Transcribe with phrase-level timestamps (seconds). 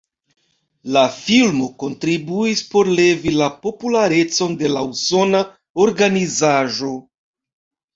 [0.95, 5.47] La filmo kontribuis por levi la popularecon de la usona
[5.89, 6.97] organizaĵo.